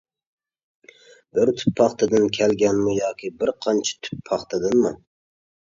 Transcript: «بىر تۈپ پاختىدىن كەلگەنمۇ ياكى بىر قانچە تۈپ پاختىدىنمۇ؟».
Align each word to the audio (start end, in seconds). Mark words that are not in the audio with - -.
«بىر 1.39 1.51
تۈپ 1.59 1.75
پاختىدىن 1.81 2.25
كەلگەنمۇ 2.39 2.97
ياكى 3.01 3.33
بىر 3.43 3.53
قانچە 3.67 3.95
تۈپ 4.09 4.25
پاختىدىنمۇ؟». 4.31 4.95